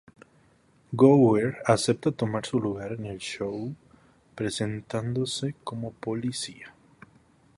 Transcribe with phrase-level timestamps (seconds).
[0.95, 3.75] Gower acepta tomar su lugar en el show
[4.33, 6.73] presentándose como policía.